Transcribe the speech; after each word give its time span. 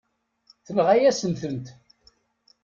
Tenɣa-yasen-tent. 0.65 1.67